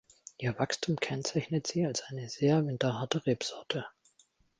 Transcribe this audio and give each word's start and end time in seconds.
Ihr 0.39 0.57
Wachstum 0.57 0.95
kennzeichnet 0.99 1.67
sie 1.67 1.85
als 1.85 2.01
eine 2.09 2.27
sehr 2.27 2.65
winterharte 2.65 3.23
Rebsorte. 3.27 3.85